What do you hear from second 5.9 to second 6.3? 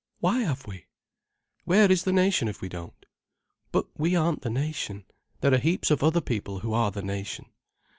of other